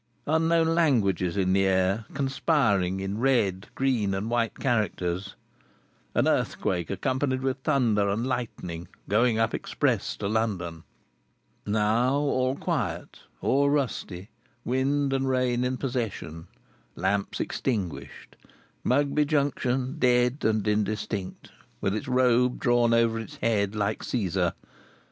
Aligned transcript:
Unknown 0.25 0.73
languages 0.73 1.37
in 1.37 1.53
the 1.53 1.65
air, 1.67 2.05
conspiring 2.15 2.99
in 2.99 3.19
red, 3.19 3.67
green, 3.75 4.15
and 4.15 4.31
white 4.31 4.55
characters. 4.57 5.35
An 6.15 6.27
earthquake 6.27 6.89
accompanied 6.89 7.41
with 7.43 7.59
thunder 7.59 8.09
and 8.09 8.25
lightning, 8.25 8.87
going 9.07 9.37
up 9.37 9.53
express 9.53 10.17
to 10.17 10.27
London. 10.27 10.85
Now, 11.67 12.15
all 12.15 12.55
quiet, 12.55 13.19
all 13.41 13.69
rusty, 13.69 14.31
wind 14.65 15.13
and 15.13 15.29
rain 15.29 15.63
in 15.63 15.77
possession, 15.77 16.47
lamps 16.95 17.39
extinguished, 17.39 18.37
Mugby 18.83 19.23
Junction 19.25 19.99
dead 19.99 20.43
and 20.43 20.67
indistinct, 20.67 21.51
with 21.79 21.93
its 21.93 22.07
robe 22.07 22.59
drawn 22.59 22.91
over 22.91 23.19
its 23.19 23.35
head, 23.35 23.75
like 23.75 23.99
Cæsar. 23.99 24.53